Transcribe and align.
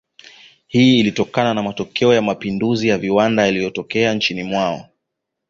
Hii 0.67 0.99
ilitokana 0.99 1.53
na 1.53 1.63
matokeo 1.63 2.13
ya 2.13 2.21
mapinduzi 2.21 2.87
ya 2.87 2.97
viwanda 2.97 3.45
yaliyotokea 3.45 4.13
nchini 4.13 4.43
mwao 4.43 4.89